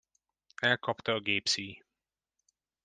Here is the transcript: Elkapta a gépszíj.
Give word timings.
Elkapta 0.61 1.13
a 1.13 1.19
gépszíj. 1.19 1.83